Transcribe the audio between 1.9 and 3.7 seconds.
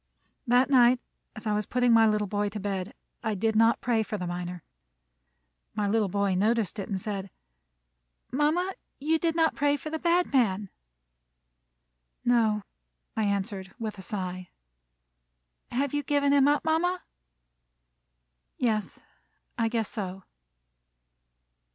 my little boy to bed, I did